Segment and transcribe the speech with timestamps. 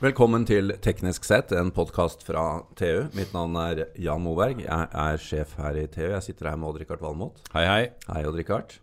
[0.00, 2.42] Velkommen til Teknisk sett, en podkast fra
[2.78, 3.08] TU.
[3.16, 4.62] Mitt navn er Jan Moberg.
[4.64, 6.06] Jeg er sjef her i TU.
[6.14, 7.42] Jeg sitter her med Odd-Rikard Valmot.
[7.52, 7.82] Hei, hei.
[8.08, 8.78] Hei, Odd-Rikard.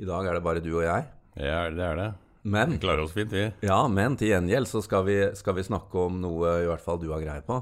[0.00, 1.04] I dag er det bare du og jeg.
[1.36, 2.08] Ja, det er det.
[2.48, 3.42] Men, Vi klarer oss fint, vi.
[3.66, 7.00] ja, men til gjengjeld så skal vi, skal vi snakke om noe i hvert fall
[7.02, 7.58] du har greie på.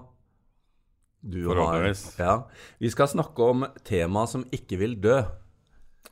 [1.27, 2.05] Du har- Forhåpentligvis.
[2.21, 2.37] Ja.
[2.79, 5.25] Vi skal snakke om tema som ikke vil dø.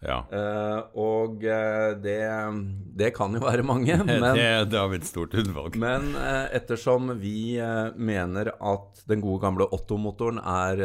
[0.02, 0.20] Ja.
[0.28, 2.18] Uh, og uh, det,
[2.98, 5.78] det kan jo være mange, men det, det har vi et stort utvalg.
[5.80, 7.60] Men uh, ettersom vi
[7.96, 10.82] mener at den gode gamle Otto-motoren er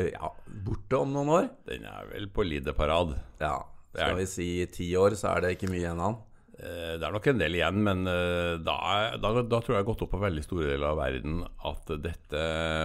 [0.00, 0.30] ja,
[0.64, 3.16] borte om noen år Den er vel på Lideparad.
[3.42, 3.58] Ja,
[3.90, 6.26] skal vi si ti år, så er det ikke mye igjen av den.
[6.60, 8.76] Det er nok en del igjen, men da,
[9.16, 12.42] da, da tror jeg gått opp på veldig store deler av verden at dette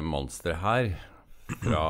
[0.07, 0.89] monsteret her
[1.61, 1.83] fra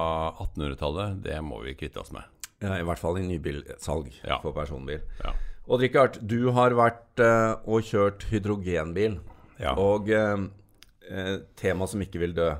[0.43, 2.34] 1800-tallet, det må vi kvitte oss med.
[2.65, 4.39] Ja, I hvert fall i nybilsalg Ja.
[4.43, 5.01] for personbil.
[5.23, 5.33] Ja.
[5.67, 9.19] Odd Rikard, du har vært uh, og kjørt hydrogenbil.
[9.57, 9.71] Ja.
[9.79, 12.51] Og eh, tema som ikke vil dø.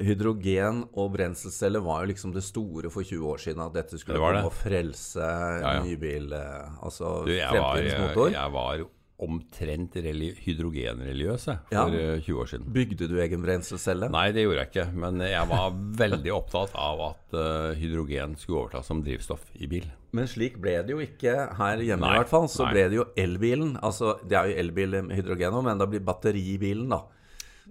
[0.00, 3.60] Hydrogen og brenselceller var jo liksom det store for 20 år siden.
[3.60, 5.26] At dette skulle Det komme og frelse
[5.60, 5.74] ja.
[5.84, 6.32] nybil...
[6.32, 8.30] eh, altså fremtidens motor.
[8.32, 8.84] jeg var
[9.22, 11.56] omtrent religi- hydrogenreligiøs Ja.
[11.86, 12.66] for eh, 20 år siden.
[12.74, 14.08] Bygde du egen brenselcelle?
[14.10, 15.70] Nei, det gjorde jeg ikke, men jeg var
[16.02, 19.86] veldig opptatt av at eh, hydrogen skulle overta som drivstoff i bil.
[20.12, 22.48] Men slik ble det jo ikke her hjemme, Nei, i hvert fall.
[22.52, 22.72] Så nei.
[22.74, 23.76] ble det jo elbilen.
[23.82, 27.02] Altså, det er jo elbil med hydrogen òg, men da blir batteribilen, da.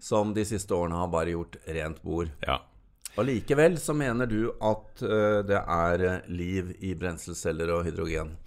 [0.02, 2.32] Som de siste årene har bare gjort rent bord.
[2.48, 2.58] Ja.
[3.20, 5.02] Allikevel så mener du at
[5.46, 8.38] det er liv i brenselceller og hydrogen.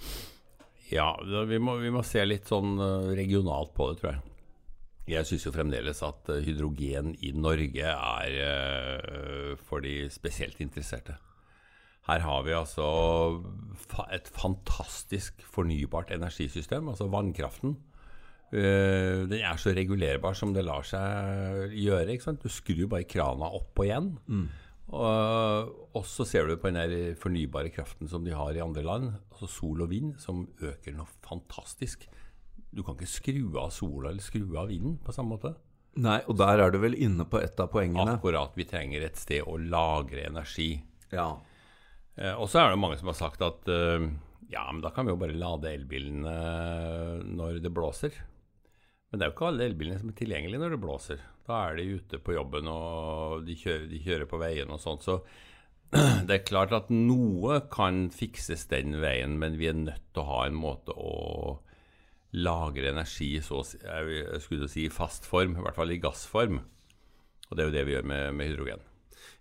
[0.92, 1.14] Ja,
[1.48, 4.22] vi må, vi må se litt sånn eh, regionalt på det, tror jeg.
[5.14, 11.16] Jeg syns jo fremdeles at eh, hydrogen i Norge er eh, for de spesielt interesserte.
[12.04, 12.84] Her har vi altså
[14.12, 17.78] et fantastisk fornybart energisystem, altså vannkraften.
[18.54, 22.12] Den er så regulerbar som det lar seg gjøre.
[22.12, 22.44] ikke sant?
[22.44, 24.10] Du skrur bare krana opp og igjen.
[24.28, 24.52] Og,
[24.92, 29.14] og så ser du på den der fornybare kraften som de har i andre land,
[29.32, 32.04] altså sol og vind, som øker noe fantastisk.
[32.74, 35.54] Du kan ikke skru av sola eller skru av vinden på samme måte.
[36.04, 38.16] Nei, og der er du vel inne på et av poengene.
[38.18, 40.72] Akkurat vi trenger et sted å lagre energi.
[41.14, 41.28] Ja.
[42.18, 44.08] Eh, og så er det mange som har sagt at eh,
[44.50, 46.34] ja, men da kan vi jo bare lade elbilene
[47.30, 48.18] når det blåser.
[49.14, 51.20] Men det er jo ikke alle elbilene som er tilgjengelige når det blåser.
[51.46, 55.06] Da er de ute på jobben og de kjører, de kjører på veien og sånt.
[55.06, 55.20] Så
[56.26, 60.26] det er klart at noe kan fikses den veien, men vi er nødt til å
[60.32, 61.60] ha en måte å
[62.34, 66.58] lagre energi så jeg skulle si i fast form, i hvert fall i gassform.
[67.46, 68.82] Og det er jo det vi gjør med, med hydrogen.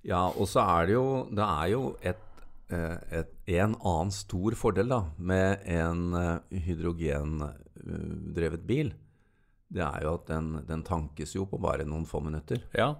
[0.05, 2.25] Ja, og så er det jo Det er jo et,
[2.69, 8.93] eh, et, en annen stor fordel da med en eh, hydrogendrevet bil.
[9.73, 12.61] Det er jo at den, den tankes jo på bare noen få minutter.
[12.77, 12.91] Ja,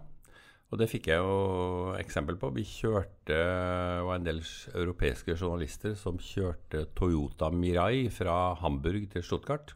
[0.73, 2.50] og det fikk jeg jo eksempel på.
[2.56, 3.38] Vi kjørte,
[4.07, 4.41] var en del
[4.73, 9.75] europeiske journalister som kjørte Toyota Mirai fra Hamburg til Stuttgart.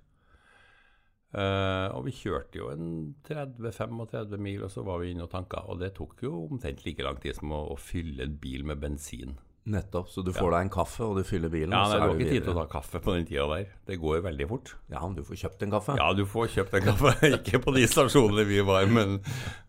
[1.37, 2.87] Uh, og vi kjørte jo en
[3.27, 5.61] 30-35 mil, og så var vi inne og tanka.
[5.69, 8.81] Og det tok jo omtrent like lang tid som å, å fylle en bil med
[8.81, 9.37] bensin.
[9.67, 10.07] Nettopp.
[10.13, 11.73] Så du får deg en kaffe, og du fyller bilen.
[11.75, 13.67] Ja, nei, Du har ikke tid til å ta kaffe på den tida der.
[13.89, 14.73] Det går jo veldig fort.
[14.87, 15.97] Ja, men du får kjøpt en kaffe.
[15.99, 17.13] Ja, du får kjøpt en kaffe.
[17.37, 19.19] ikke på de stasjonene vi var, men,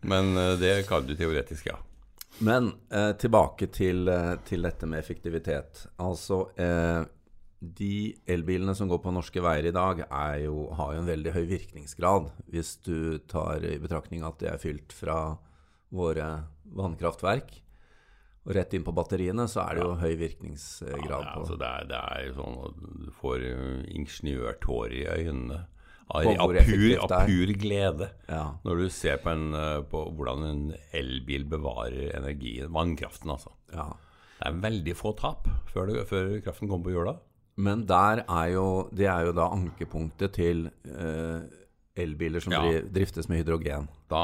[0.07, 1.77] men eh, det kan du teoretisk, ja.
[2.39, 5.83] Men eh, tilbake til, eh, til dette med effektivitet.
[5.99, 7.03] Altså eh,
[7.59, 7.95] De
[8.31, 11.43] elbilene som går på norske veier i dag, er jo, har jo en veldig høy
[11.49, 12.31] virkningsgrad.
[12.47, 15.35] Hvis du tar i betraktning at de er fylt fra
[15.91, 16.29] våre
[16.77, 17.57] vannkraftverk.
[18.47, 21.67] Og rett inn på batteriene, så er det jo høy virkningsgrad Ja, på altså det,
[21.67, 25.59] er, det er sånn at du får uh, ingeniørtårer i øynene
[26.09, 28.43] av, av, pur, av pur glede Ja.
[28.63, 30.63] når du ser på, en, uh, på hvordan en
[30.97, 33.53] elbil bevarer energien, vannkraften altså.
[33.75, 33.91] ja.
[34.39, 37.17] Det er veldig få tap før, det, før kraften kommer på jorda.
[37.59, 41.41] Men der er jo, det er jo da ankepunktet til eh,
[41.99, 42.61] elbiler som Ja.
[42.91, 43.87] driftes med hydrogen.
[44.09, 44.23] Da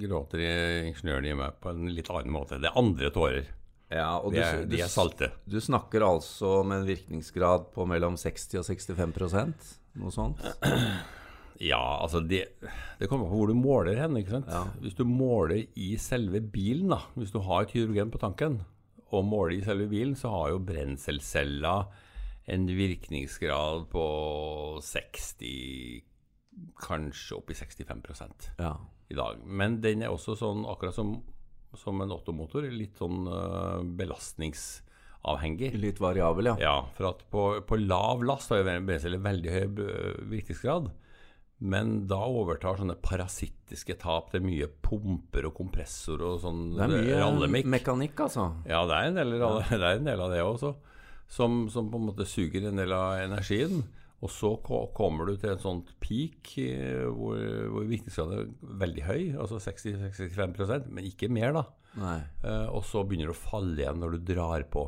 [0.00, 0.40] gråter
[0.88, 2.58] ingeniørene i meg på en litt annen måte.
[2.60, 3.46] Det er andre tårer.
[3.94, 5.28] Ja, og De er, du, de er salte.
[5.46, 10.40] Du snakker altså om en virkningsgrad på mellom 60 og 65 noe sånt?
[11.62, 12.48] Ja, altså det,
[12.98, 14.16] det kommer på hvor du måler hen.
[14.18, 14.48] ikke sant?
[14.50, 14.64] Ja.
[14.82, 18.56] Hvis du måler i selve bilen, da, hvis du har et hydrogen på tanken,
[19.14, 21.76] og måler i selve bilen, så har jo brenselcella
[22.50, 24.02] en virkningsgrad på
[24.82, 26.02] 60
[26.80, 28.02] Kanskje opp i 65
[28.58, 28.76] Ja.
[29.08, 29.40] i dag.
[29.46, 31.16] Men den er også sånn, akkurat som,
[31.74, 35.74] som en Otto-motor, litt sånn uh, belastningsavhengig.
[35.80, 36.56] Litt variabel, ja.
[36.60, 40.90] Ja, for at på, på lav last har jo brenselet veldig høy eh, virkningsgrad.
[41.64, 44.32] Men da overtar sånne parasittiske tap.
[44.32, 47.68] Det er mye pumper og kompressor og sånn Det er mye rallemikk.
[47.78, 48.48] mekanikk, altså.
[48.68, 49.36] Ja, det er en del,
[49.70, 50.74] det er en del av det også.
[51.30, 53.84] Som, som på en måte suger en del av energien.
[54.22, 57.40] Og så kommer du til en sånn peak eh, hvor,
[57.74, 61.64] hvor virkningsgraden er veldig høy, altså 60-65% men ikke mer, da.
[62.42, 64.86] Eh, og så begynner det å falle igjen når du drar på.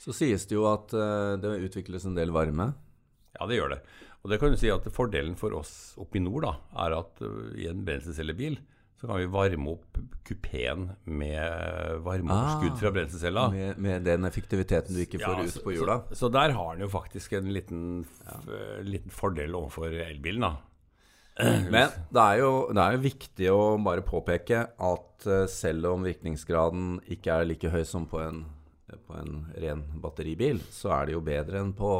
[0.00, 2.70] Så sies det jo at eh, det utvikles en del varme.
[3.36, 3.82] Ja, det gjør det.
[4.22, 7.20] Og det kan du si at Fordelen for oss oppe i nord da, er at
[7.22, 8.56] uh, i en brenselcellebil
[9.00, 13.42] så kan vi varme opp kupeen med varmeoverskudd Ah, fra brenselcella.
[13.52, 15.98] Med, med den effektiviteten du ikke får Ja, ut på hjula.
[16.08, 17.82] Så, så der har den jo faktisk en liten,
[18.24, 20.46] f- liten fordel overfor elbilen.
[20.48, 20.54] da.
[21.70, 26.06] Men det er, jo, det er jo viktig å bare påpeke at eh, selv om
[26.08, 28.46] virkningsgraden ikke er like høy som på en,
[29.06, 31.92] på en ren batteribil, så er det jo bedre enn på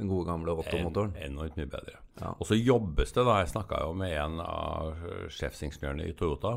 [0.00, 1.14] den gode gamle Otto-motoren.
[1.16, 2.00] En, enormt mye bedre.
[2.20, 2.34] Ja.
[2.36, 3.38] Og så jobbes det, da.
[3.42, 6.56] Jeg snakka jo med en av sjefsingeniørene i Toyota.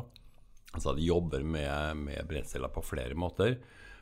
[0.74, 3.58] Altså de jobber med, med brenselceller på flere måter.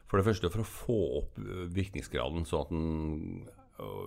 [0.08, 1.42] For det første for å få opp
[1.72, 3.50] virkningsgraden, sånn at den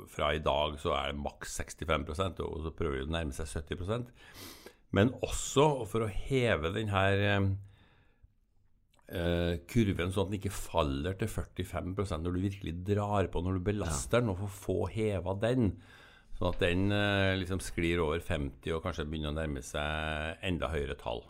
[0.08, 3.50] fra i dag så er det maks 65% og så prøver de å nærme seg
[3.50, 4.12] 70%
[4.96, 7.50] Men også for å heve den her eh,
[9.06, 13.68] kurven sånn at den ikke faller til 45% når du virkelig drar på når du
[13.68, 15.76] belaster den, og får få heva den.
[16.36, 20.68] Sånn at den eh, liksom sklir over 50 og kanskje begynner å nærme seg enda
[20.74, 21.24] høyere tall.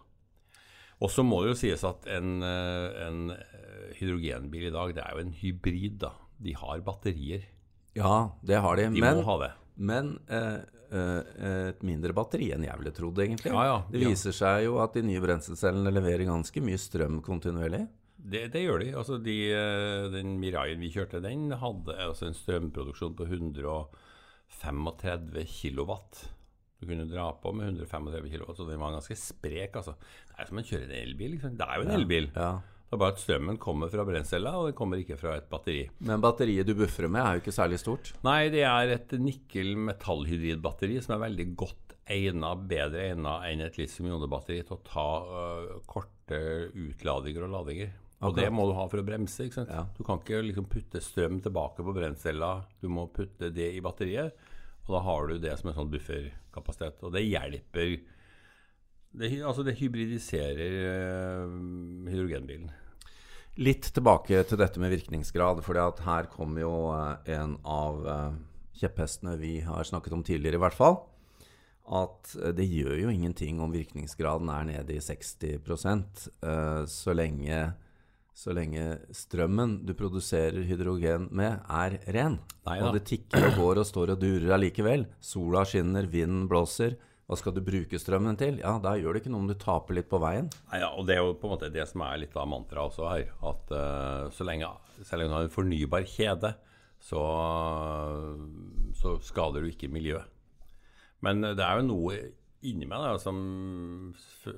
[1.03, 5.03] Og så må det jo sies at en, eh, en eh, hydrogenbil i dag, det
[5.03, 6.15] er jo en hybrid, da.
[6.41, 7.45] De har batterier.
[7.95, 8.89] Ja, det har de.
[8.95, 9.51] De Men, må ha det.
[9.75, 10.59] Men eh,
[10.91, 11.21] eh,
[11.71, 13.51] et mindre batteri enn jeg ville trodd, egentlig.
[13.51, 14.09] Ja, ja, det ja.
[14.13, 17.83] viser seg jo at de nye brenselcellene leverer ganske mye strøm kontinuerlig.
[18.25, 18.87] Det, det gjør de.
[18.97, 25.91] Altså de, eh, den Miraien vi kjørte, den hadde altså en strømproduksjon på 135 kW.
[26.75, 29.73] Du kunne dra på med 135 kW, så den var ganske sprek.
[29.75, 29.93] altså.
[30.29, 31.29] Det er som å kjøre en elbil.
[31.35, 31.51] liksom.
[31.59, 32.25] Det er jo en elbil.
[32.35, 32.51] Ja.
[32.85, 35.87] Det er bare at strømmen kommer fra brenncella, og den kommer ikke fra et batteri.
[36.05, 38.11] Men batteriet du buffer med, er jo ikke særlig stort.
[38.27, 44.61] Nei, det er et nikkel-metallhydridbatteri som er veldig godt egnet, bedre egnet enn et litium-ionebatteri
[44.67, 46.39] til å ta uh, korte
[46.77, 47.93] utladinger og ladinger.
[48.21, 48.45] Og okay.
[48.45, 49.47] det må du ha for å bremse.
[49.47, 49.73] ikke sant?
[49.73, 49.87] Ja.
[49.97, 54.37] Du kan ikke liksom putte strøm tilbake på brenncella, du må putte det i batteriet.
[54.85, 57.01] Og da har du det som en sånn bufferkapasitet.
[57.01, 57.97] Og det hjelper
[59.15, 61.53] Det, altså det hybridiserer øh,
[62.11, 62.71] hydrogenbilen.
[63.55, 68.33] Litt tilbake til dette med virkningsgrad, for her kommer jo eh, en av eh,
[68.81, 70.99] kjepphestene vi har snakket om tidligere, i hvert fall.
[71.85, 77.63] At eh, det gjør jo ingenting om virkningsgraden er nede i 60 eh, så lenge
[78.35, 82.41] så lenge strømmen du produserer hydrogen med, er ren.
[82.65, 82.89] Neida.
[82.89, 85.05] og det tikker og går og står og durer allikevel.
[85.23, 86.97] Sola skinner, vinden blåser.
[87.25, 88.59] Hva skal du bruke strømmen til?
[88.61, 90.51] Ja, da gjør det ikke noe om du taper litt på veien.
[90.69, 92.91] Nei, ja, og Det er jo på en måte det som er litt av mantraet
[92.91, 93.31] også her.
[93.49, 94.69] At uh, så lenge,
[95.01, 96.53] selv om du har en fornybar kjede,
[97.01, 97.23] så,
[99.01, 100.29] så skader du ikke miljøet.
[101.25, 102.19] Men det er jo noe
[102.65, 103.37] inni meg da, som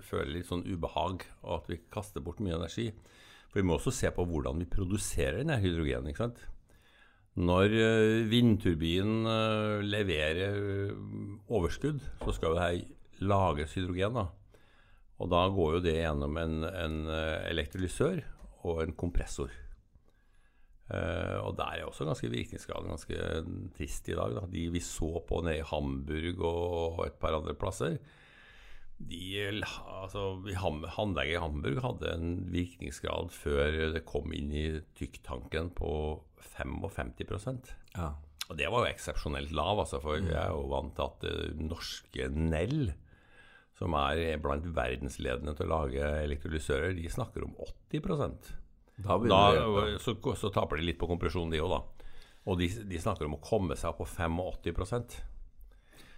[0.09, 2.89] føler litt sånn ubehag, og at vi kaster bort mye energi.
[3.47, 6.11] For vi må også se på hvordan vi produserer denne hydrogenen.
[6.11, 6.43] ikke sant?
[7.37, 10.95] Når eh, vindturbinen eh, leverer eh,
[11.53, 14.17] overskudd, så skal det her lages hydrogen.
[14.17, 14.25] da.
[15.21, 16.97] Og da går jo det gjennom en, en
[17.49, 18.21] elektrolysør
[18.67, 19.53] og en kompressor.
[20.87, 23.17] Eh, og der er også ganske virkningsgraden ganske
[23.75, 24.35] trist i dag.
[24.37, 24.45] Da.
[24.51, 27.97] De vi så på nede i Hamburg og et par andre plasser,
[28.97, 30.23] de, altså,
[30.97, 34.65] Anlegget i Hamburg hadde en virkningsgrad før det kom inn i
[34.97, 35.91] tykktanken på
[36.57, 38.15] 55 Ja.
[38.49, 41.53] og det var jo eksepsjonelt lav, altså, for jeg er jo vant til at eh,
[41.61, 42.93] norske Nell,
[43.77, 47.53] som er blant verdensledende til å lage elektrolysører, de snakker om
[47.93, 48.01] 80
[48.97, 49.41] Da Da
[50.01, 52.09] så, så taper de litt på kompresjon, de òg, da.
[52.47, 55.21] Og de, de snakker om å komme seg opp på 85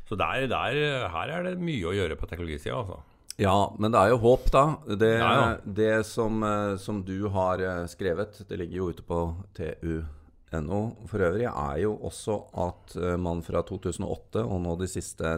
[0.10, 0.78] Så der, der,
[1.14, 2.98] her er det mye å gjøre på teknologisida, altså.
[3.40, 4.64] Ja, men det er jo håp, da.
[5.00, 5.52] Det, Ja, ja.
[5.64, 9.20] det som, eh, som du har eh, skrevet, det ligger jo ute på
[9.56, 15.38] tu.no for øvrig, er jo også at eh, man fra 2008 og nå de siste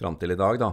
[0.00, 0.72] fram til i dag, da,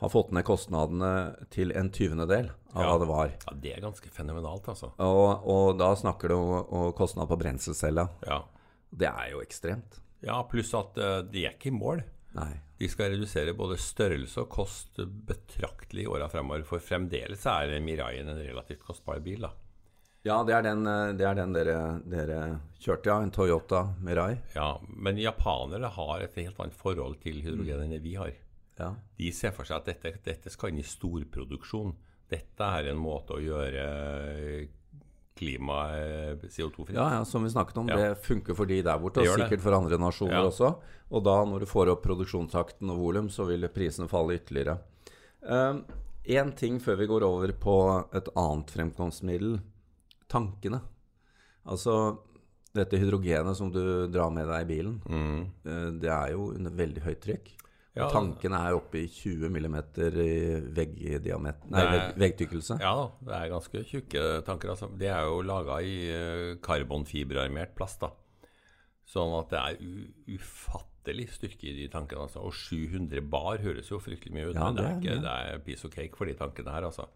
[0.00, 1.12] har fått ned kostnadene
[1.54, 2.88] til en tyvendedel av Ja.
[2.90, 3.30] hva det var.
[3.46, 4.90] Ja, Det er ganske fenomenalt, altså.
[4.98, 8.08] Og, og da snakker du om, om kostnad på brenselcella.
[8.26, 8.42] Ja,
[8.90, 10.00] Det er jo ekstremt.
[10.24, 12.02] ja pluss at uh, de er ikke i mål.
[12.36, 12.52] Nei.
[12.76, 16.66] De skal redusere både størrelse og kost betraktelig i åra fremover.
[16.68, 19.46] For fremdeles er Miraien en relativt kostbar bil.
[19.46, 19.52] da.
[20.26, 22.38] Ja, det er den, eh, det er den dere, dere
[22.82, 23.20] kjørte, ja.
[23.22, 24.38] En Toyota Mirai.
[24.56, 28.32] Ja, Men japanere har et helt annet forhold til hydrogen enn vi har.
[28.76, 28.94] Ja.
[29.16, 31.94] De ser for seg at dette, dette skal inn i storproduksjon.
[32.28, 33.86] Dette er en måte å gjøre
[35.36, 36.94] klimaet CO2-fritt.
[36.96, 37.88] Ja, ja, som vi snakket om.
[37.92, 37.96] Ja.
[37.96, 39.34] Det funker for de der borte, og det.
[39.44, 40.44] sikkert for andre nasjoner Ja.
[40.48, 40.70] også.
[41.12, 44.78] Og da, når du får opp produksjonstakten og volum, så vil prisene falle ytterligere.
[46.26, 47.74] Én ting før vi går over på
[48.14, 49.60] et annet fremkomstmiddel.
[50.28, 50.80] Tankene.
[51.66, 52.18] Altså
[52.74, 55.46] dette hydrogenet som du drar med deg i bilen, Mm.
[55.64, 57.52] eh, det er jo under veldig høyt trykk.
[57.96, 59.76] Ja, og tankene er oppe i 20 mm
[60.20, 60.32] i
[60.76, 62.76] veggdiameter Nei, Det vegg, veggtykkelse.
[62.82, 64.74] Ja da, det er ganske tjukke tanker.
[64.74, 64.90] Altså.
[65.00, 68.04] De er jo laga i uh, karbonfiberarmert plast.
[68.04, 68.12] da.
[69.08, 72.26] Sånn at det er ufattelig styrke i de tankene.
[72.26, 72.42] Altså.
[72.44, 75.36] Og 700 bar høres jo fryktelig mye ut, Ja, men det er, det ikke, det
[75.54, 76.88] er piece of cake for de tankene her.
[76.90, 77.08] altså.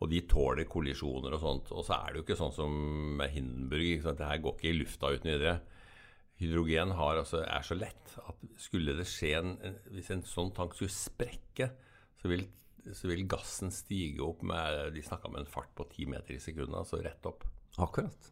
[0.00, 1.70] Og de tåler kollisjoner og sånt.
[1.74, 2.72] Og så er det jo ikke sånn som
[3.20, 4.08] med Hindenburg.
[4.08, 5.58] Det her går ikke i lufta uten videre.
[6.40, 9.52] Hydrogen har, altså, er så lett at skulle det skje en,
[9.94, 11.68] Hvis en sånn tank skulle sprekke,
[12.20, 12.42] så vil,
[12.92, 16.40] så vil gassen stige opp med De snakka om en fart på 10 meter i
[16.42, 17.44] sekundet, altså rett opp.
[17.78, 18.30] Akkurat.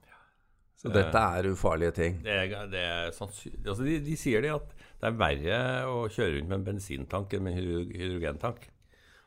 [0.83, 2.17] Så dette er ufarlige ting.
[2.25, 6.41] Det er, det er altså de, de sier det at det er verre å kjøre
[6.41, 8.65] rundt med en bensintank enn med en hydrogentank.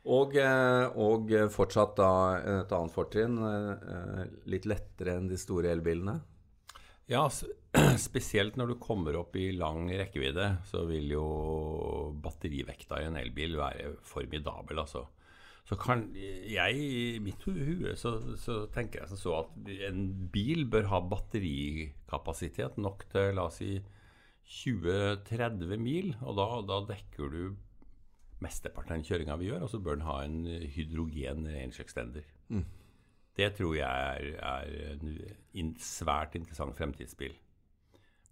[0.05, 2.09] Og, eh, og fortsatt da
[2.59, 3.39] et annet fortrinn.
[3.39, 6.19] eh, Litt lettere enn de store elbilene.
[7.09, 7.45] Ja, s-
[8.07, 11.25] spesielt når du kommer opp i lang rekkevidde, så vil jo
[12.23, 15.05] batterivekta i en elbil være formidabel, altså.
[15.65, 20.03] Så kan jeg, i mitt hu- hue, så, så tenker jeg som så at en
[20.29, 23.79] bil bør ha batterikapasitet nok til, la oss si,
[24.45, 27.55] 20-30 mil, og da, da dekker du
[28.45, 30.37] mesteparten av kjøringa vi gjør, og så bør den ha en
[30.75, 32.27] hydrogen range extender.
[33.35, 35.01] Det tror jeg er, er
[35.59, 37.33] en svært interessant fremtidsbil.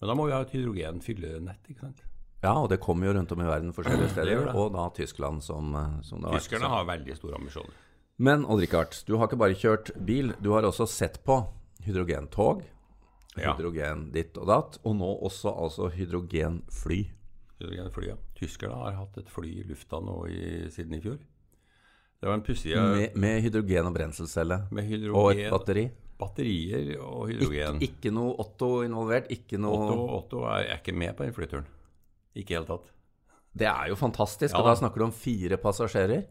[0.02, 2.02] Men da må vi ha et hydrogen-fyllenett, ikke sant?
[2.44, 4.50] Ja, og det kommer jo rundt om i verden forskjellige steder.
[4.60, 6.44] Og da Tyskland, som, eh, som det har vært.
[6.50, 7.72] Tyskerne har veldig store ambisjoner.
[8.20, 11.40] Men Odd-Rikard, du har ikke bare kjørt bil, du har også sett på
[11.86, 12.64] hydrogentog,
[13.36, 13.56] Ja.
[13.56, 17.08] hydrogen ditt og datt, og nå også altså hydrogenfly.
[17.60, 18.16] Hydrogenfly, ja.
[18.36, 21.18] Tyskerne har hatt et fly i lufta nå i, siden i fjor.
[22.22, 24.68] Det var en pussig Med, med hydrogen og brenselcelle?
[24.72, 25.92] med Og et batteri.
[26.24, 27.84] Batterier og hydrogen.
[27.84, 29.30] ikke noe Otto involvert.
[29.34, 31.70] Ikke noe Otto, Otto er, er ikke med på den flyturen.
[32.34, 32.89] Ikke i hele tatt.
[33.53, 34.56] Det er jo fantastisk.
[34.56, 36.25] Ja og da snakker du om fire passasjerer.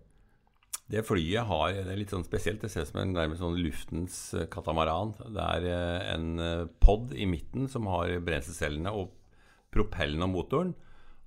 [0.93, 2.61] Det flyet har det er litt sånn spesielt.
[2.61, 5.15] Det ser ut som en nærmest sånn luftens eh, katamaran.
[5.23, 9.15] Det er eh, en eh, pod i midten som har brenselcellene og
[9.73, 10.75] propellen og motoren.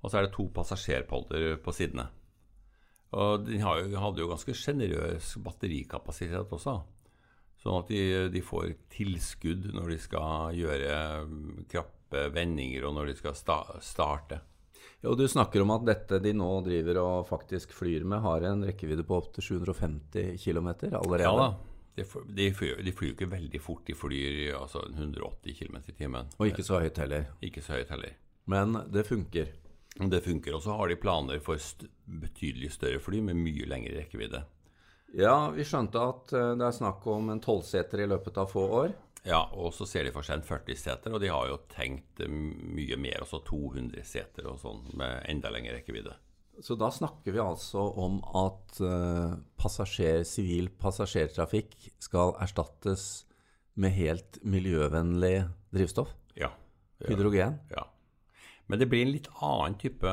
[0.04, 2.06] Og så er det to passasjerpodder på sidene.
[3.16, 6.76] Og den hadde jo ganske sjenerøs batterikapasitet også.
[7.62, 10.98] Sånn at de, de får tilskudd når de skal gjøre
[11.28, 14.40] mm, krappe vendinger, og når de skal sta starte.
[15.04, 18.64] Jo, du snakker om at dette de nå driver og faktisk flyr med, har en
[18.66, 21.26] rekkevidde på opptil 750 km allerede.
[21.26, 21.50] Ja da.
[21.96, 22.04] De,
[22.36, 23.84] de, flyr, de flyr jo ikke veldig fort.
[23.88, 26.28] De flyr altså 180 km i timen.
[26.36, 27.30] Og ikke så høyt heller.
[27.44, 28.18] Ikke så høyt heller.
[28.52, 29.54] Men det funker.
[29.96, 30.58] Det funker.
[30.58, 34.42] Og så har de planer for st betydelig større fly med mye lengre rekkevidde.
[35.14, 38.64] Ja, vi skjønte at eh, det er snakk om en tolvseter i løpet av få
[38.82, 38.94] år.
[39.26, 42.30] Ja, og så ser de for seg en 40-seter, og de har jo tenkt eh,
[42.30, 46.14] mye mer, altså 200 seter og sånn, med enda lengre rekkevidde.
[46.64, 53.26] Så da snakker vi altså om at eh, passasjer, sivil passasjertrafikk skal erstattes
[53.76, 55.34] med helt miljøvennlig
[55.74, 56.14] drivstoff.
[56.38, 56.54] Ja.
[57.02, 57.10] ja.
[57.10, 57.60] Hydrogen.
[57.74, 57.84] ja.
[58.66, 60.12] Men det blir en litt annen type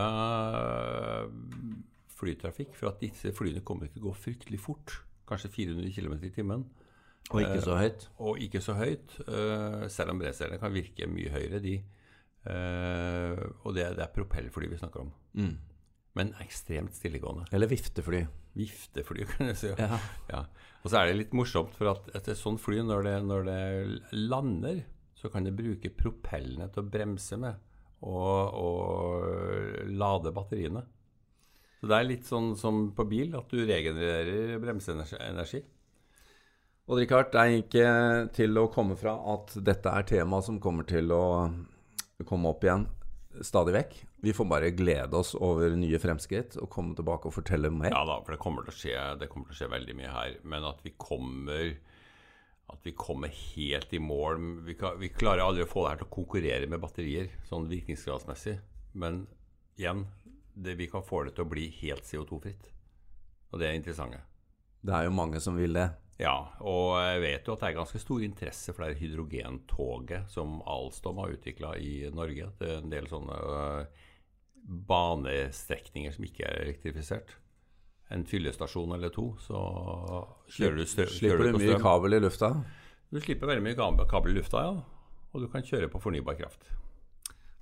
[2.24, 5.02] flytrafikk, for at disse flyene kommer til å gå fryktelig fort.
[5.30, 6.66] Kanskje 400 km i timen.
[7.32, 8.08] Og ikke så høyt.
[8.20, 11.78] Og ikke så høyt, øh, selv om racerne kan virke mye høyere, de.
[12.44, 15.14] Eh, og det, det er propellfly vi snakker om.
[15.40, 15.54] Mm.
[16.20, 17.48] Men ekstremt stillegående.
[17.56, 18.26] Eller viftefly.
[18.60, 19.72] Viftefly, kan jeg si.
[19.80, 20.00] Ja.
[20.30, 20.44] Ja.
[20.84, 23.62] Og så er det litt morsomt, for at et sånt fly, når det, når det
[24.20, 24.84] lander,
[25.18, 27.62] så kan det bruke propellene til å bremse med
[28.04, 30.84] og, og lade batteriene.
[31.84, 35.60] Så det er litt sånn som på bil, at du regenererer bremseenergi.
[36.88, 37.88] Og Richard, det er ikke
[38.38, 41.26] til å komme fra at dette er tema som kommer til å
[42.24, 42.86] komme opp igjen
[43.44, 44.00] stadig vekk.
[44.24, 47.92] Vi får bare glede oss over nye fremskritt og komme tilbake og fortelle mer.
[47.92, 50.40] Ja da, for det kommer, til å skje, det til å skje veldig mye her.
[50.48, 51.76] Men at vi kommer
[52.72, 56.00] at vi kommer helt i mål Vi, kan, vi klarer aldri å få det her
[56.00, 58.56] til å konkurrere med batterier, sånn virkningsgradsmessig.
[58.96, 59.26] Men
[59.76, 60.06] igjen,
[60.54, 62.70] det, vi kan få det til å bli helt CO2-fritt.
[63.54, 64.18] Og det er interessant.
[64.84, 65.90] Det er jo mange som vil det.
[66.22, 70.60] Ja, og jeg vet jo at det er ganske stor interesse for det hydrogentoget som
[70.70, 72.52] Alstom har utvikla i Norge.
[72.60, 74.04] Det er en del sånne øh,
[74.92, 77.34] banestrekninger som ikke er elektrifisert.
[78.14, 79.60] En fyllestasjon eller to, så
[80.54, 81.14] kjører du, strøm.
[81.18, 82.52] Slipper du mye kabel i lufta?
[83.10, 85.24] Du slipper veldig mye kabel i lufta, ja.
[85.34, 86.70] Og du kan kjøre på fornybar kraft.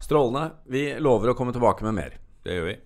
[0.01, 0.57] Strålende.
[0.67, 2.19] Vi lover å komme tilbake med mer.
[2.45, 2.79] Eh oui.